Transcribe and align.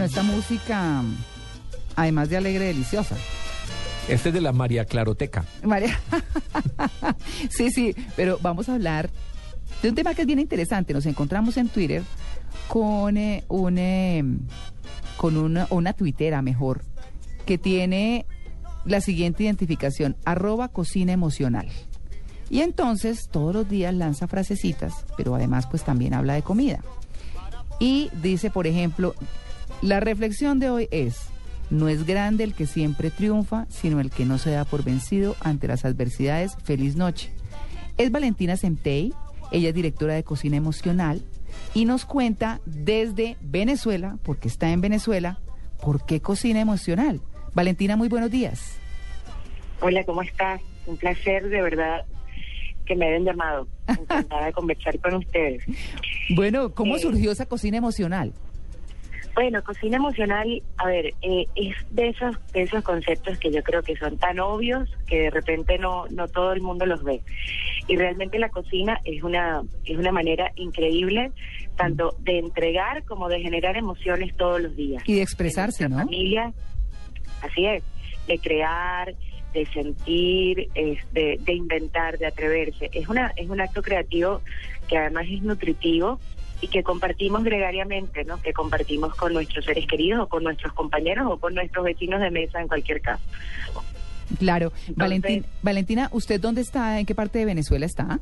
Bueno, 0.00 0.08
esta 0.08 0.22
música, 0.22 1.02
además 1.94 2.30
de 2.30 2.38
alegre, 2.38 2.64
deliciosa. 2.64 3.16
Este 4.08 4.30
es 4.30 4.34
de 4.34 4.40
la 4.40 4.50
María 4.50 4.86
Claroteca. 4.86 5.44
María. 5.62 6.00
sí, 7.50 7.70
sí, 7.70 7.94
pero 8.16 8.38
vamos 8.40 8.70
a 8.70 8.76
hablar 8.76 9.10
de 9.82 9.90
un 9.90 9.94
tema 9.94 10.14
que 10.14 10.22
es 10.22 10.26
bien 10.26 10.38
interesante. 10.38 10.94
Nos 10.94 11.04
encontramos 11.04 11.58
en 11.58 11.68
Twitter 11.68 12.02
con 12.66 13.18
eh, 13.18 13.44
un 13.48 13.76
eh, 13.76 14.24
con 15.18 15.36
una, 15.36 15.66
una 15.68 15.92
tuitera 15.92 16.40
mejor 16.40 16.80
que 17.44 17.58
tiene 17.58 18.24
la 18.86 19.02
siguiente 19.02 19.42
identificación, 19.42 20.16
arroba 20.24 20.68
cocina 20.68 21.12
emocional. 21.12 21.68
Y 22.48 22.62
entonces 22.62 23.28
todos 23.30 23.54
los 23.54 23.68
días 23.68 23.92
lanza 23.92 24.28
frasecitas, 24.28 25.04
pero 25.18 25.34
además 25.34 25.66
pues 25.66 25.84
también 25.84 26.14
habla 26.14 26.32
de 26.32 26.42
comida. 26.42 26.80
Y 27.78 28.10
dice, 28.22 28.50
por 28.50 28.66
ejemplo, 28.66 29.14
la 29.82 30.00
reflexión 30.00 30.58
de 30.58 30.70
hoy 30.70 30.88
es, 30.90 31.28
no 31.70 31.88
es 31.88 32.04
grande 32.06 32.44
el 32.44 32.54
que 32.54 32.66
siempre 32.66 33.10
triunfa, 33.10 33.66
sino 33.68 34.00
el 34.00 34.10
que 34.10 34.24
no 34.26 34.38
se 34.38 34.50
da 34.50 34.64
por 34.64 34.84
vencido 34.84 35.36
ante 35.40 35.68
las 35.68 35.84
adversidades. 35.84 36.56
Feliz 36.64 36.96
noche. 36.96 37.30
Es 37.96 38.10
Valentina 38.10 38.56
Semtey, 38.56 39.12
ella 39.52 39.68
es 39.68 39.74
directora 39.74 40.14
de 40.14 40.24
Cocina 40.24 40.56
Emocional 40.56 41.22
y 41.74 41.84
nos 41.84 42.04
cuenta 42.04 42.60
desde 42.66 43.36
Venezuela, 43.40 44.18
porque 44.22 44.48
está 44.48 44.70
en 44.70 44.80
Venezuela, 44.80 45.38
por 45.82 46.04
qué 46.06 46.20
cocina 46.20 46.60
emocional. 46.60 47.20
Valentina, 47.54 47.96
muy 47.96 48.08
buenos 48.08 48.30
días. 48.30 48.78
Hola, 49.80 50.04
¿cómo 50.04 50.22
estás? 50.22 50.60
Un 50.86 50.96
placer, 50.96 51.48
de 51.48 51.62
verdad, 51.62 52.04
que 52.86 52.94
me 52.96 53.06
hayan 53.06 53.24
llamado. 53.24 53.66
Encantada 53.88 54.46
de 54.46 54.52
conversar 54.52 54.98
con 55.00 55.14
ustedes. 55.14 55.64
Bueno, 56.34 56.74
¿cómo 56.74 56.96
Eh, 56.96 57.00
surgió 57.00 57.32
esa 57.32 57.46
cocina 57.46 57.76
emocional? 57.78 58.32
Bueno, 59.40 59.64
cocina 59.64 59.96
emocional, 59.96 60.62
a 60.76 60.86
ver, 60.86 61.14
eh, 61.22 61.46
es 61.54 61.74
de 61.92 62.08
esos, 62.10 62.36
de 62.52 62.60
esos 62.60 62.84
conceptos 62.84 63.38
que 63.38 63.50
yo 63.50 63.62
creo 63.62 63.82
que 63.82 63.96
son 63.96 64.18
tan 64.18 64.38
obvios 64.38 64.86
que 65.06 65.22
de 65.22 65.30
repente 65.30 65.78
no, 65.78 66.04
no 66.10 66.28
todo 66.28 66.52
el 66.52 66.60
mundo 66.60 66.84
los 66.84 67.02
ve. 67.02 67.22
Y 67.88 67.96
realmente 67.96 68.38
la 68.38 68.50
cocina 68.50 69.00
es 69.02 69.22
una, 69.22 69.62
es 69.86 69.96
una 69.96 70.12
manera 70.12 70.52
increíble 70.56 71.32
tanto 71.74 72.14
de 72.18 72.38
entregar 72.38 73.02
como 73.04 73.30
de 73.30 73.40
generar 73.40 73.78
emociones 73.78 74.36
todos 74.36 74.60
los 74.60 74.76
días. 74.76 75.02
Y 75.06 75.14
de 75.14 75.22
expresarse, 75.22 75.88
¿no? 75.88 75.96
Familia, 75.96 76.52
así 77.40 77.64
es, 77.64 77.82
de 78.26 78.38
crear, 78.40 79.14
de 79.54 79.64
sentir, 79.72 80.68
es 80.74 80.98
de, 81.14 81.40
de 81.40 81.54
inventar, 81.54 82.18
de 82.18 82.26
atreverse. 82.26 82.90
Es 82.92 83.08
una 83.08 83.32
es 83.36 83.48
un 83.48 83.62
acto 83.62 83.80
creativo 83.80 84.42
que 84.86 84.98
además 84.98 85.24
es 85.30 85.40
nutritivo 85.40 86.20
y 86.60 86.68
que 86.68 86.82
compartimos 86.82 87.42
gregariamente, 87.44 88.24
¿no? 88.24 88.40
Que 88.40 88.52
compartimos 88.52 89.14
con 89.14 89.32
nuestros 89.32 89.64
seres 89.64 89.86
queridos 89.86 90.24
o 90.24 90.28
con 90.28 90.44
nuestros 90.44 90.72
compañeros 90.72 91.26
o 91.28 91.38
con 91.38 91.54
nuestros 91.54 91.84
vecinos 91.84 92.20
de 92.20 92.30
mesa 92.30 92.60
en 92.60 92.68
cualquier 92.68 93.00
caso. 93.00 93.22
Claro. 94.38 94.72
Valentina, 95.62 96.08
¿usted 96.12 96.40
dónde 96.40 96.60
está? 96.60 97.00
¿En 97.00 97.06
qué 97.06 97.14
parte 97.14 97.38
de 97.38 97.44
Venezuela 97.44 97.86
está? 97.86 98.20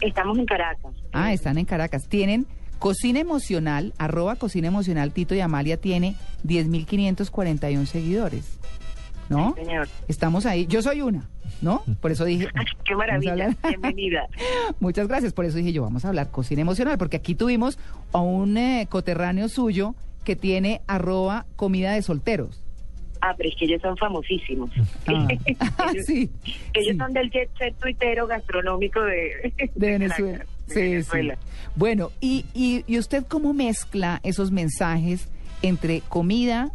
Estamos 0.00 0.38
en 0.38 0.46
Caracas. 0.46 0.94
Ah, 1.12 1.32
están 1.32 1.56
en 1.58 1.64
Caracas. 1.64 2.08
Tienen 2.08 2.46
Cocina 2.78 3.20
Emocional, 3.20 3.94
arroba 3.96 4.36
Cocina 4.36 4.68
Emocional, 4.68 5.12
Tito 5.12 5.34
y 5.34 5.40
Amalia 5.40 5.78
tiene 5.78 6.16
10.541 6.44 7.86
seguidores. 7.86 8.58
¿No? 9.28 9.54
Sí, 9.56 9.64
señor. 9.64 9.88
Estamos 10.06 10.46
ahí. 10.46 10.66
Yo 10.66 10.82
soy 10.82 11.00
una, 11.00 11.28
¿no? 11.62 11.82
Por 12.00 12.10
eso 12.10 12.24
dije... 12.24 12.48
Qué 12.84 12.94
maravilla. 12.94 13.56
Bienvenida. 13.68 14.26
Muchas 14.80 15.08
gracias. 15.08 15.32
Por 15.32 15.44
eso 15.44 15.58
dije 15.58 15.72
yo, 15.72 15.82
vamos 15.82 16.04
a 16.04 16.08
hablar 16.08 16.30
cocina 16.30 16.60
emocional, 16.62 16.98
porque 16.98 17.16
aquí 17.16 17.34
tuvimos 17.34 17.78
a 18.12 18.20
un 18.20 18.56
eh, 18.56 18.86
coterráneo 18.90 19.48
suyo 19.48 19.94
que 20.24 20.36
tiene 20.36 20.80
arroba 20.86 21.46
comida 21.56 21.92
de 21.92 22.02
solteros. 22.02 22.62
Ah, 23.22 23.34
pero 23.36 23.48
es 23.48 23.56
que 23.56 23.64
ellos 23.64 23.80
son 23.80 23.96
famosísimos. 23.96 24.70
Ah. 25.06 25.26
ellos, 25.92 26.04
sí. 26.06 26.30
ellos 26.74 26.92
sí. 26.92 26.98
son 26.98 27.12
del 27.12 27.30
jet 27.30 27.48
set 27.58 27.74
tuitero 27.78 28.26
gastronómico 28.26 29.00
de, 29.00 29.52
De 29.74 29.90
Venezuela. 29.90 30.38
De 30.38 30.74
Sí, 30.74 30.80
Venezuela. 30.80 31.38
sí. 31.40 31.70
Bueno, 31.76 32.10
y, 32.20 32.44
y, 32.54 32.84
¿y 32.88 32.98
usted 32.98 33.24
cómo 33.26 33.54
mezcla 33.54 34.20
esos 34.24 34.50
mensajes 34.50 35.28
entre 35.62 36.00
comida 36.02 36.72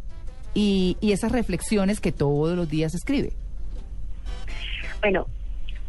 y, 0.54 0.96
y 1.02 1.12
esas 1.12 1.32
reflexiones 1.34 2.00
que 2.00 2.12
todos 2.14 2.56
los 2.56 2.70
días 2.70 2.96
escribe? 2.96 3.34
Bueno, 5.02 5.28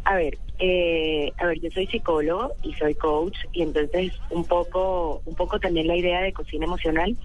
a 0.05 0.17
ver, 0.17 0.39
eh, 0.59 1.33
a 1.39 1.47
ver, 1.47 1.61
yo 1.61 1.71
soy 1.71 1.87
psicólogo 1.87 2.55
y 2.63 2.73
soy 2.75 2.95
coach 2.95 3.37
y 3.53 3.63
entonces 3.63 4.13
un 4.31 4.45
poco, 4.45 5.23
un 5.25 5.35
poco 5.35 5.61
también 5.61 5.87
la 5.87 5.97
idea 5.97 6.21
de 6.21 6.33
cocina 6.33 6.65
emocional 6.65 7.17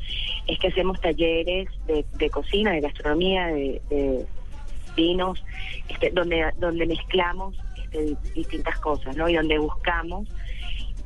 es 0.48 0.59
que 0.59 0.68
hacemos 0.68 1.00
talleres 1.00 1.70
de, 1.88 2.30
cocina, 2.30 2.72
de 2.72 2.81
gastronomía, 2.81 3.48
de, 3.48 3.81
de 3.90 4.25
vinos, 4.96 5.44
este, 5.88 6.12
donde 6.12 6.52
donde 6.59 6.86
mezclamos 6.86 7.56
este, 7.78 8.16
distintas 8.34 8.80
cosas, 8.80 9.16
¿no? 9.16 9.30
Y 9.30 9.36
donde 9.36 9.58
buscamos 9.58 10.28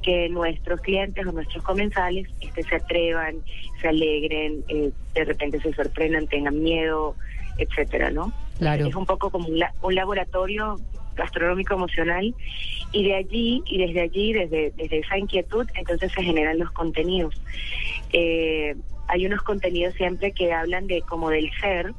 que 0.02 0.30
nuestros 0.30 0.82
clientes 0.82 1.26
o 1.26 1.32
nuestros 1.32 1.64
comensales 1.64 2.28
este, 2.42 2.64
se 2.64 2.76
atrevan, 2.76 3.36
se 3.82 3.88
alegren, 3.88 4.64
eh, 4.68 4.92
de 5.14 5.26
repente 5.26 5.62
se 5.62 5.74
sorprendan, 5.74 6.28
tengan 6.28 6.62
miedo, 6.62 7.16
etcétera, 7.58 8.10
¿no? 8.10 8.34
Claro. 8.62 8.86
Es 8.88 8.94
un 8.96 9.08
poco 9.08 9.32
como 9.32 9.48
un, 9.48 9.58
la- 9.58 9.74
un 9.82 9.96
laboratorio 9.96 10.76
gastronómico 11.16 11.74
emocional 11.74 12.36
y 12.92 13.04
de 13.04 13.16
allí 13.16 13.64
y 13.66 13.80
desde 13.80 14.02
allí 14.02 14.34
desde 14.34 14.72
desde 14.78 15.00
esa 15.00 15.18
inquietud 15.18 15.68
entonces 15.74 16.12
se 16.12 16.22
generan 16.24 16.60
los 16.60 16.72
contenidos 16.72 17.34
Eh, 18.14 18.76
hay 19.08 19.26
unos 19.26 19.42
contenidos 19.42 19.96
siempre 19.96 20.32
que 20.32 20.54
hablan 20.54 20.86
de 20.88 21.02
como 21.02 21.30
del 21.32 21.50
ser 21.60 21.94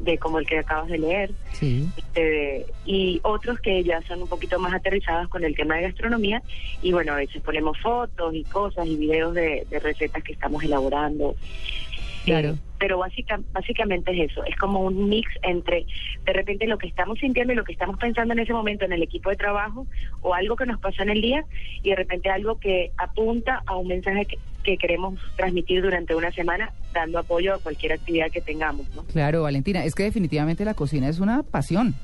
de 0.00 0.18
como 0.18 0.40
el 0.40 0.46
que 0.46 0.58
acabas 0.58 0.88
de 0.88 0.98
leer 0.98 1.30
Sí. 1.52 1.86
este, 1.96 2.66
y 2.84 3.20
otros 3.22 3.60
que 3.60 3.84
ya 3.84 4.02
son 4.02 4.22
un 4.22 4.28
poquito 4.28 4.58
más 4.58 4.74
aterrizados 4.74 5.28
con 5.28 5.44
el 5.44 5.54
tema 5.54 5.76
de 5.76 5.82
gastronomía 5.82 6.42
y 6.82 6.90
bueno 6.92 7.12
a 7.12 7.16
veces 7.16 7.40
ponemos 7.40 7.78
fotos 7.78 8.34
y 8.34 8.42
cosas 8.44 8.86
y 8.88 8.96
videos 8.96 9.32
de, 9.34 9.64
de 9.70 9.78
recetas 9.78 10.22
que 10.24 10.32
estamos 10.32 10.62
elaborando 10.64 11.36
Claro. 12.24 12.50
Eh, 12.50 12.58
pero 12.78 12.98
básica, 12.98 13.40
básicamente 13.52 14.12
es 14.12 14.30
eso, 14.30 14.44
es 14.44 14.56
como 14.56 14.80
un 14.80 15.08
mix 15.08 15.30
entre 15.42 15.86
de 16.24 16.32
repente 16.32 16.66
lo 16.66 16.76
que 16.76 16.86
estamos 16.86 17.18
sintiendo 17.18 17.52
y 17.52 17.56
lo 17.56 17.64
que 17.64 17.72
estamos 17.72 17.98
pensando 17.98 18.34
en 18.34 18.40
ese 18.40 18.52
momento 18.52 18.84
en 18.84 18.92
el 18.92 19.02
equipo 19.02 19.30
de 19.30 19.36
trabajo 19.36 19.86
o 20.20 20.34
algo 20.34 20.54
que 20.56 20.66
nos 20.66 20.80
pasa 20.80 21.02
en 21.02 21.10
el 21.10 21.22
día 21.22 21.44
y 21.82 21.90
de 21.90 21.96
repente 21.96 22.28
algo 22.28 22.58
que 22.58 22.90
apunta 22.98 23.62
a 23.64 23.76
un 23.76 23.88
mensaje 23.88 24.26
que, 24.26 24.38
que 24.62 24.76
queremos 24.76 25.18
transmitir 25.36 25.82
durante 25.82 26.14
una 26.14 26.30
semana 26.32 26.72
dando 26.92 27.18
apoyo 27.18 27.54
a 27.54 27.58
cualquier 27.58 27.92
actividad 27.92 28.30
que 28.30 28.40
tengamos, 28.40 28.86
¿no? 28.94 29.04
Claro, 29.04 29.42
Valentina, 29.42 29.84
es 29.84 29.94
que 29.94 30.02
definitivamente 30.02 30.64
la 30.64 30.74
cocina 30.74 31.08
es 31.08 31.20
una 31.20 31.42
pasión. 31.42 31.94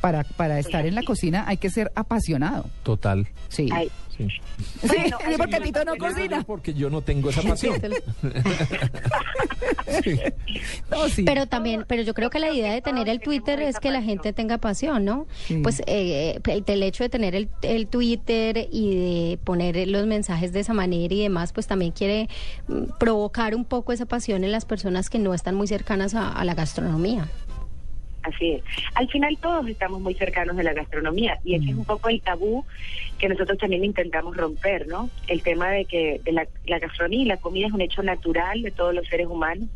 Para, 0.00 0.24
para 0.24 0.58
estar 0.58 0.86
en 0.86 0.94
la 0.94 1.02
cocina 1.02 1.44
hay 1.46 1.56
que 1.58 1.70
ser 1.70 1.92
apasionado. 1.94 2.66
Total. 2.82 3.28
Sí. 3.48 3.68
Ay, 3.72 3.90
Sí. 4.20 4.28
Sí, 4.82 4.88
Bueno, 4.88 5.18
sí, 5.26 5.34
porque 5.38 5.60
Tito 5.60 5.84
no 5.84 5.96
cocina. 5.96 6.42
Porque 6.42 6.74
yo 6.74 6.90
no 6.90 7.00
tengo 7.02 7.30
esa 7.30 7.42
pasión. 7.42 7.80
Sí. 10.04 10.18
No, 10.90 11.08
sí. 11.08 11.24
Pero 11.24 11.46
también, 11.46 11.84
pero 11.86 12.02
yo 12.02 12.14
creo 12.14 12.30
que 12.30 12.38
la 12.38 12.50
idea 12.52 12.72
de 12.72 12.80
tener 12.80 13.08
el 13.08 13.20
Twitter 13.20 13.60
es 13.60 13.78
que 13.80 13.90
la 13.90 14.02
gente 14.02 14.32
tenga 14.32 14.58
pasión, 14.58 15.04
¿no? 15.04 15.26
Sí. 15.46 15.58
Pues 15.58 15.82
eh, 15.86 16.40
el, 16.46 16.64
el 16.66 16.82
hecho 16.82 17.02
de 17.02 17.08
tener 17.08 17.34
el, 17.34 17.48
el 17.62 17.88
Twitter 17.88 18.68
y 18.70 18.94
de 18.94 19.38
poner 19.44 19.88
los 19.88 20.06
mensajes 20.06 20.52
de 20.52 20.60
esa 20.60 20.72
manera 20.72 21.12
y 21.12 21.22
demás, 21.22 21.52
pues 21.52 21.66
también 21.66 21.90
quiere 21.92 22.28
mm, 22.68 22.98
provocar 22.98 23.54
un 23.54 23.64
poco 23.64 23.92
esa 23.92 24.06
pasión 24.06 24.44
en 24.44 24.52
las 24.52 24.64
personas 24.64 25.10
que 25.10 25.18
no 25.18 25.34
están 25.34 25.56
muy 25.56 25.66
cercanas 25.66 26.14
a, 26.14 26.30
a 26.30 26.44
la 26.44 26.54
gastronomía. 26.54 27.28
Así 28.22 28.52
es. 28.52 28.62
Al 28.94 29.08
final 29.08 29.38
todos 29.38 29.66
estamos 29.68 30.00
muy 30.00 30.14
cercanos 30.14 30.56
de 30.56 30.62
la 30.62 30.74
gastronomía 30.74 31.38
y 31.42 31.54
ese 31.54 31.70
es 31.70 31.76
un 31.76 31.84
poco 31.84 32.10
el 32.10 32.20
tabú 32.20 32.64
que 33.18 33.28
nosotros 33.28 33.58
también 33.58 33.84
intentamos 33.84 34.36
romper, 34.36 34.86
¿no? 34.88 35.08
El 35.26 35.42
tema 35.42 35.70
de 35.70 35.84
que 35.86 36.20
de 36.24 36.32
la, 36.32 36.46
la 36.66 36.78
gastronomía 36.78 37.22
y 37.22 37.24
la 37.26 37.36
comida 37.38 37.66
es 37.66 37.72
un 37.72 37.80
hecho 37.80 38.02
natural 38.02 38.62
de 38.62 38.70
todos 38.70 38.94
los 38.94 39.06
seres 39.08 39.26
humanos, 39.26 39.68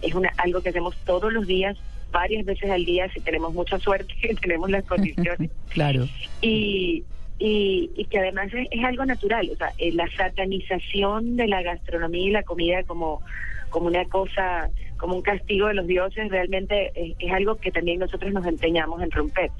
es 0.00 0.14
una, 0.14 0.32
algo 0.38 0.62
que 0.62 0.70
hacemos 0.70 0.96
todos 1.04 1.32
los 1.32 1.46
días, 1.46 1.76
varias 2.10 2.44
veces 2.44 2.70
al 2.70 2.84
día, 2.84 3.08
si 3.12 3.20
tenemos 3.20 3.54
mucha 3.54 3.78
suerte, 3.78 4.14
tenemos 4.40 4.70
las 4.70 4.84
condiciones 4.84 5.50
Claro. 5.70 6.08
y, 6.40 7.04
y, 7.38 7.90
y 7.96 8.04
que 8.06 8.18
además 8.18 8.52
es, 8.52 8.68
es 8.70 8.84
algo 8.84 9.04
natural, 9.04 9.48
o 9.52 9.56
sea, 9.56 9.72
eh, 9.78 9.92
la 9.92 10.08
satanización 10.16 11.36
de 11.36 11.48
la 11.48 11.62
gastronomía 11.62 12.26
y 12.26 12.30
la 12.30 12.42
comida 12.42 12.82
como, 12.84 13.22
como 13.70 13.86
una 13.86 14.04
cosa, 14.04 14.70
como 15.02 15.16
un 15.16 15.22
castigo 15.22 15.66
de 15.66 15.74
los 15.74 15.88
dioses, 15.88 16.30
realmente 16.30 16.92
es, 16.94 17.16
es 17.18 17.32
algo 17.32 17.56
que 17.56 17.72
también 17.72 17.98
nosotros 17.98 18.32
nos 18.32 18.46
empeñamos 18.46 19.02
en 19.02 19.10
romper. 19.10 19.50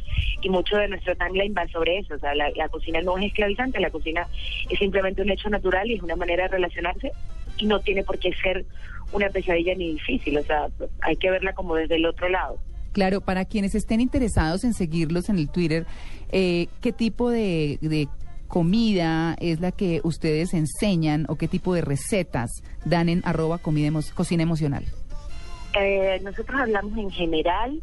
Y 0.40 0.48
mucho 0.48 0.76
de 0.76 0.86
nuestro 0.86 1.16
timeline 1.16 1.52
va 1.52 1.66
sobre 1.66 1.98
eso, 1.98 2.14
o 2.14 2.18
sea, 2.18 2.32
la, 2.36 2.68
cocina 2.68 3.00
no 3.02 3.18
es 3.18 3.24
esclavizante, 3.24 3.80
la 3.80 3.90
cocina 3.90 4.28
es 4.70 4.78
simplemente 4.78 5.20
un 5.20 5.30
hecho 5.30 5.50
natural 5.50 5.90
y 5.90 5.94
es 5.94 6.02
una 6.02 6.14
manera 6.14 6.44
de 6.44 6.50
relacionarse 6.50 7.10
y 7.58 7.66
no 7.66 7.80
tiene 7.80 8.04
por 8.04 8.20
qué 8.20 8.32
ser 8.40 8.64
una 9.12 9.30
pesadilla 9.30 9.74
ni 9.74 9.94
difícil, 9.94 10.38
o 10.38 10.44
sea, 10.44 10.68
hay 11.00 11.16
que 11.16 11.28
verla 11.28 11.52
como 11.54 11.74
desde 11.74 11.96
el 11.96 12.06
otro 12.06 12.28
lado. 12.28 12.60
Claro, 12.92 13.20
para 13.20 13.44
quienes 13.44 13.74
estén 13.74 14.00
interesados 14.00 14.62
en 14.62 14.74
seguirlos 14.74 15.28
en 15.28 15.38
el 15.38 15.48
Twitter, 15.48 15.86
eh, 16.30 16.68
¿qué 16.80 16.92
tipo 16.92 17.30
de, 17.30 18.08
comida 18.46 19.34
es 19.40 19.58
la 19.58 19.72
que 19.72 20.00
ustedes 20.04 20.54
enseñan 20.54 21.26
o 21.28 21.34
qué 21.34 21.48
tipo 21.48 21.74
de 21.74 21.80
recetas 21.80 22.62
dan 22.84 23.08
en 23.08 23.22
arroba 23.24 23.58
comida 23.58 23.90
cocina 24.14 24.44
emocional? 24.44 24.84
Eh, 25.78 26.20
nosotros 26.22 26.60
hablamos 26.60 26.96
en 26.98 27.10
general 27.10 27.80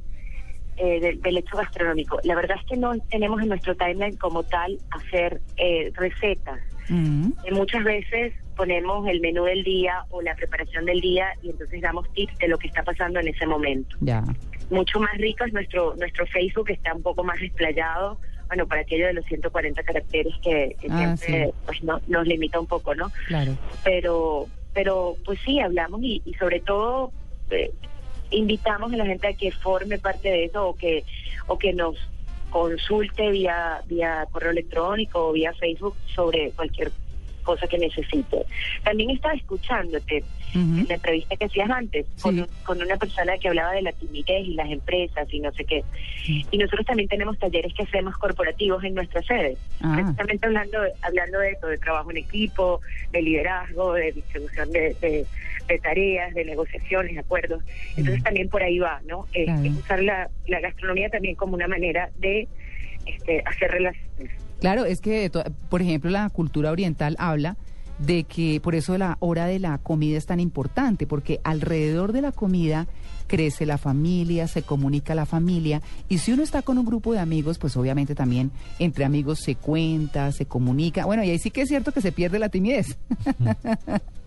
eh, 0.78 1.00
del, 1.00 1.22
del 1.22 1.38
hecho 1.38 1.58
gastronómico. 1.58 2.20
La 2.24 2.36
verdad 2.36 2.58
es 2.60 2.66
que 2.66 2.78
no 2.78 2.98
tenemos 3.10 3.42
en 3.42 3.50
nuestro 3.50 3.76
timeline 3.76 4.16
como 4.18 4.44
tal 4.44 4.78
hacer 4.92 5.42
eh, 5.58 5.92
recetas. 5.96 6.60
Mm, 6.90 7.32
Eh, 7.46 7.52
muchas 7.52 7.84
veces 7.84 8.34
ponemos 8.56 9.08
el 9.08 9.22
menú 9.22 9.46
del 9.46 9.64
día 9.64 10.04
o 10.10 10.22
la 10.22 10.36
preparación 10.36 10.86
del 10.86 11.00
día 11.02 11.28
y 11.42 11.50
entonces 11.52 11.82
damos 11.82 12.12
tips 12.14 12.38
de 12.40 12.48
lo 12.48 12.58
que 12.58 12.68
está 12.68 12.84
pasando 12.84 13.20
en 13.20 13.28
ese 13.30 13.46
momento. 13.46 13.96
ya. 14.02 14.24
Mucho 14.70 15.00
más 15.00 15.12
rico 15.18 15.44
es 15.46 15.52
nuestro 15.54 15.96
nuestro 15.96 16.28
Facebook, 16.28 16.68
que 16.68 16.74
está 16.74 16.94
un 16.94 17.02
poco 17.02 17.24
más 17.24 17.40
desplayado, 17.40 18.20
bueno, 18.50 18.68
para 18.68 18.82
aquello 18.82 19.08
de 19.08 19.14
los 19.14 19.26
140 19.26 19.82
caracteres 19.82 20.34
que, 20.44 20.76
que 20.80 20.88
Ah, 20.92 21.16
siempre 21.18 21.48
sí. 21.48 21.54
pues, 21.66 21.84
no, 21.84 22.00
nos 22.08 22.28
limita 22.28 22.60
un 22.60 22.68
poco, 22.68 22.94
¿no? 22.94 23.08
Claro. 23.28 23.58
pero 23.84 24.46
pero 24.74 25.16
pues 25.26 25.40
sí 25.44 25.60
hablamos 25.60 26.02
y, 26.04 26.22
y 26.24 26.34
sobre 26.36 26.60
todo 26.60 27.12
eh, 27.52 27.72
invitamos 28.32 28.94
a 28.94 28.98
la 28.98 29.06
gente 29.06 29.28
a 29.28 29.34
que 29.34 29.52
forme 29.52 29.98
parte 29.98 30.30
de 30.30 30.46
eso 30.46 30.68
o 30.68 30.76
que 30.76 31.04
o 31.48 31.58
que 31.58 31.74
nos 31.74 31.96
consulte 32.50 33.30
vía 33.32 33.82
vía 33.86 34.28
correo 34.32 34.52
electrónico 34.52 35.30
o 35.30 35.32
vía 35.34 35.54
Facebook 35.54 35.96
sobre 36.14 36.52
cualquier 36.52 36.92
cosa 37.50 37.68
que 37.68 37.78
necesite. 37.80 38.38
También 38.84 39.10
estaba 39.12 39.34
escuchándote 39.34 40.24
en 40.54 40.88
la 40.88 40.96
entrevista 40.96 41.36
que 41.36 41.46
hacías 41.46 41.70
antes 41.70 42.06
con, 42.22 42.36
Sí. 42.36 42.42
un- 42.42 42.48
con 42.64 42.82
una 42.82 42.98
persona 42.98 43.38
que 43.38 43.48
hablaba 43.50 43.72
de 43.74 43.82
la 43.84 43.92
timidez 43.92 44.48
y 44.48 44.54
las 44.54 44.70
empresas 44.70 45.28
y 45.32 45.40
no 45.40 45.52
sé 45.54 45.64
qué. 45.66 45.84
Sí. 46.26 46.46
Y 46.52 46.58
nosotros 46.58 46.86
también 46.86 47.08
tenemos 47.10 47.38
talleres 47.40 47.74
que 47.74 47.84
hacemos 47.84 48.18
corporativos 48.18 48.84
en 48.84 48.94
nuestra 48.96 49.22
sede. 49.24 49.58
Ah. 49.82 49.94
Precisamente 49.96 50.46
hablando, 50.48 50.82
de- 50.82 50.92
hablando 51.02 51.40
de 51.40 51.52
eso, 51.52 51.68
de 51.68 51.78
trabajo 51.78 52.12
en 52.12 52.18
equipo, 52.18 52.82
de 53.12 53.22
liderazgo, 53.22 53.94
de 53.94 54.12
distribución 54.12 54.72
de, 54.72 54.96
de- 55.02 55.26
de 55.68 55.80
tareas, 55.80 56.34
de 56.34 56.46
negociaciones, 56.46 57.14
de 57.14 57.20
acuerdos. 57.20 57.64
Entonces 57.96 58.22
Mm. 58.22 58.24
también 58.24 58.50
por 58.50 58.64
ahí 58.64 58.80
va, 58.80 59.02
¿no? 59.08 59.28
Claro. 59.32 59.64
es 59.64 59.72
usar 59.78 60.02
la, 60.04 60.30
la 60.48 60.60
gastronomía 60.60 61.10
también 61.10 61.36
como 61.36 61.54
una 61.56 61.68
manera 61.68 62.10
de 62.18 62.48
este, 63.06 63.42
hacer 63.46 63.72
relaciones. 63.72 64.32
Claro, 64.60 64.86
es 64.86 65.00
que, 65.02 65.32
por 65.70 65.82
ejemplo, 65.82 66.10
la 66.10 66.30
cultura 66.30 66.72
oriental 66.72 67.16
habla 67.20 67.58
de 68.00 68.24
que 68.24 68.62
por 68.62 68.76
eso 68.76 68.98
la 68.98 69.18
hora 69.20 69.46
de 69.46 69.60
la 69.60 69.78
comida 69.78 70.18
es 70.18 70.26
tan 70.26 70.40
importante, 70.40 71.06
porque 71.06 71.40
alrededor 71.44 72.14
de 72.14 72.22
la 72.22 72.32
comida 72.32 72.88
crece 73.28 73.66
la 73.66 73.78
familia, 73.78 74.48
se 74.48 74.64
comunica 74.64 75.14
la 75.16 75.26
familia, 75.26 75.82
y 76.08 76.18
si 76.18 76.32
uno 76.32 76.42
está 76.44 76.62
con 76.62 76.78
un 76.78 76.86
grupo 76.86 77.14
de 77.14 77.20
amigos, 77.20 77.60
pues 77.60 77.78
obviamente 77.78 78.16
también 78.16 78.52
entre 78.80 79.06
amigos 79.06 79.40
se 79.40 79.56
cuenta, 79.56 80.32
se 80.32 80.46
comunica. 80.46 81.06
Bueno, 81.06 81.24
y 81.24 81.30
ahí 81.30 81.40
sí 81.40 81.52
que 81.52 81.62
es 81.62 81.70
cierto 81.70 81.92
que 81.92 82.02
se 82.02 82.12
pierde 82.12 82.40
la 82.40 82.50
timidez. 82.50 82.98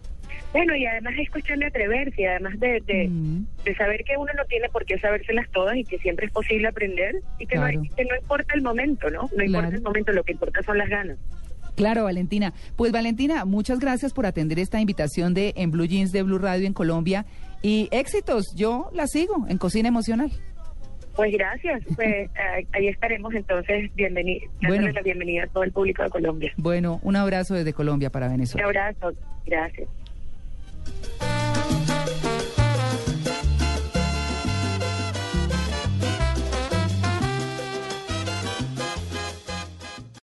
Bueno, 0.53 0.77
y 0.77 0.85
además 0.87 1.15
es 1.19 1.31
cuestión 1.31 1.61
de 1.61 1.67
atreverse, 1.67 2.21
y 2.23 2.25
además 2.27 2.59
de, 2.61 2.81
de, 2.87 3.09
Mm. 3.09 3.47
de 3.65 3.75
saber 3.75 4.05
que 4.05 4.17
uno 4.19 4.31
no 4.37 4.45
tiene 4.45 4.69
por 4.69 4.85
qué 4.85 4.99
sabérselas 4.99 5.49
todas 5.51 5.77
y 5.77 5.85
que 5.85 5.99
siempre 5.99 6.27
es 6.27 6.33
posible 6.33 6.69
aprender 6.69 7.15
y 7.39 7.47
que, 7.47 7.57
no, 7.57 7.63
Claro. 7.63 7.83
que 7.97 8.05
no 8.05 8.17
importa 8.17 8.55
el 8.55 8.63
momento, 8.63 9.09
¿no? 9.11 9.23
No 9.23 9.29
Claro. 9.29 9.45
importa 9.47 9.77
el 9.77 9.83
momento, 9.83 10.13
lo 10.13 10.23
que 10.25 10.33
importa 10.33 10.63
son 10.63 10.77
las 10.79 10.89
ganas. 10.91 11.19
Claro, 11.75 12.05
Valentina. 12.05 12.53
Pues 12.77 12.93
Valentina, 12.93 13.47
muchas 13.47 13.79
gracias 13.81 14.13
por 14.13 14.27
atender 14.27 14.59
esta 14.59 14.79
invitación 14.79 15.33
de 15.33 15.55
En 15.57 15.71
Blue 15.71 15.87
Jeans 15.87 16.13
de 16.13 16.23
Blue 16.23 16.39
Radio 16.39 16.67
en 16.67 16.75
Colombia 16.75 17.25
y 17.63 17.89
éxitos. 17.93 18.55
Yo 18.55 18.91
la 18.93 19.07
sigo 19.07 19.47
en 19.49 19.57
Cocina 19.57 19.89
Emocional. 19.89 20.31
Pues 21.17 21.33
gracias, 21.33 21.83
pues 21.97 22.09
eh, 22.09 22.67
ahí 22.73 22.89
estaremos 22.89 23.33
entonces, 23.35 23.91
bienveni 23.95 24.41
dándole 24.61 24.83
Bueno. 24.83 24.93
la 24.93 25.03
bienvenida 25.03 25.45
a 25.45 25.47
todo 25.47 25.63
el 25.65 25.73
público 25.73 26.03
de 26.03 26.11
Colombia. 26.11 26.53
Bueno, 26.59 27.01
un 27.03 27.17
abrazo 27.17 27.55
desde 27.55 27.73
Colombia 27.73 28.11
para 28.11 28.27
Un 28.27 28.33
Venezuela. 28.33 28.67
abrazo, 28.67 29.13
gracias. 29.47 29.89